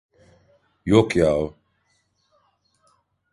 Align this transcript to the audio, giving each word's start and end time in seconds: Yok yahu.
Yok 0.85 1.15
yahu. 1.15 1.55